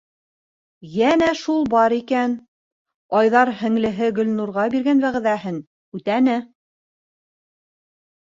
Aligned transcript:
Йәнә 0.91 1.25
шул 1.39 1.67
бар 1.73 1.93
икән: 1.97 2.31
Айҙар 3.19 3.51
һеңлеһе 3.61 4.09
Гөлнурға 4.21 4.65
биргән 4.75 5.03
вәғәҙәһен 5.05 5.59
үтәне. 5.99 6.39